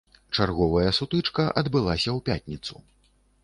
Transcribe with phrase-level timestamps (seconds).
[0.37, 2.73] Чарговая сутычка адбылася ў пятніцу.